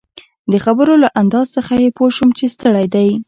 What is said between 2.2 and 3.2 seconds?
چي ستړی دی.